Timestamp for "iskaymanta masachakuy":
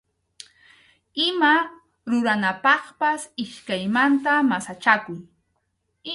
3.43-5.19